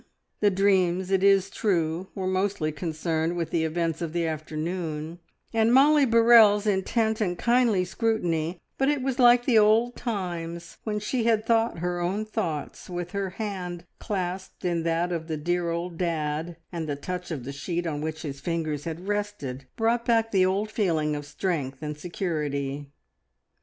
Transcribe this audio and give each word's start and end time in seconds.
The 0.39 0.49
dreams, 0.49 1.11
it 1.11 1.23
is 1.23 1.47
true, 1.51 2.07
were 2.15 2.25
mostly 2.25 2.71
concerned 2.71 3.37
with 3.37 3.51
the 3.51 3.63
events 3.63 4.01
of 4.01 4.13
the 4.13 4.25
afternoon, 4.25 5.19
and 5.53 5.71
Mollie 5.71 6.07
Burrell's 6.07 6.65
intent 6.65 7.21
and 7.21 7.37
kindly 7.37 7.85
scrutiny; 7.85 8.59
but 8.79 8.89
it 8.89 9.03
was 9.03 9.19
like 9.19 9.45
the 9.45 9.59
old 9.59 9.95
times 9.95 10.77
when 10.85 10.99
she 10.99 11.25
had 11.25 11.45
thought 11.45 11.77
her 11.77 11.99
own 11.99 12.25
thoughts 12.25 12.89
with 12.89 13.11
her 13.11 13.29
hand 13.37 13.85
clasped 13.99 14.65
in 14.65 14.81
that 14.81 15.11
of 15.11 15.27
the 15.27 15.37
dear 15.37 15.69
old 15.69 15.99
dad, 15.99 16.57
and 16.71 16.89
the 16.89 16.95
touch 16.95 17.29
of 17.29 17.43
the 17.43 17.53
sheet 17.53 17.85
on 17.85 18.01
which 18.01 18.23
his 18.23 18.39
fingers 18.39 18.85
had 18.85 19.07
rested 19.07 19.67
brought 19.75 20.03
back 20.03 20.31
the 20.31 20.47
old 20.47 20.71
feeling 20.71 21.15
of 21.15 21.27
strength 21.27 21.83
and 21.83 21.95
security. 21.99 22.89